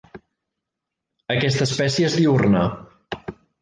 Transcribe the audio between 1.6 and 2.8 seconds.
espècie és diürna.